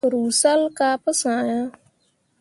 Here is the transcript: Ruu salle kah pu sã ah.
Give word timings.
Ruu 0.11 0.29
salle 0.39 0.69
kah 0.77 0.95
pu 1.03 1.11
sã 1.21 1.33
ah. 1.59 1.65